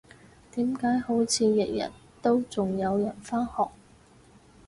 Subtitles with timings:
[0.55, 1.91] 點解好似日日
[2.23, 3.69] 都仲有人返學？